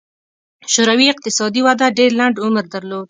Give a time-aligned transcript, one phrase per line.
[0.73, 2.99] شوروي اقتصادي وده ډېر لنډ عمر درلود.